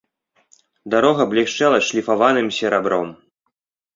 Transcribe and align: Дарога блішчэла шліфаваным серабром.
Дарога 0.93 1.27
блішчэла 1.33 1.79
шліфаваным 1.89 2.47
серабром. 2.61 3.09